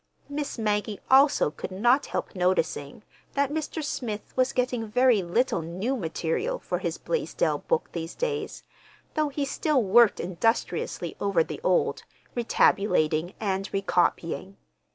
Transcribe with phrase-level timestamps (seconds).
[0.29, 3.03] Miss Maggie also could not help noticing
[3.33, 3.83] that Mr.
[3.83, 8.63] Smith was getting very little new material for his Blaisdell book these days,
[9.13, 12.01] though he still worked industriously over the old,
[12.33, 14.55] re tabulating, and recopying.